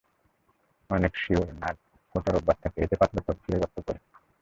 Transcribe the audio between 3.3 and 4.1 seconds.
ছিঁড়ে রক্ত পড়ে।